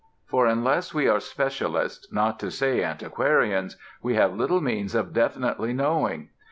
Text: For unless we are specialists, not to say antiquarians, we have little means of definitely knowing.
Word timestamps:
For 0.25 0.47
unless 0.47 0.95
we 0.95 1.07
are 1.07 1.19
specialists, 1.19 2.11
not 2.11 2.39
to 2.39 2.49
say 2.49 2.81
antiquarians, 2.83 3.77
we 4.01 4.15
have 4.15 4.33
little 4.33 4.59
means 4.59 4.95
of 4.95 5.13
definitely 5.13 5.73
knowing. 5.73 6.29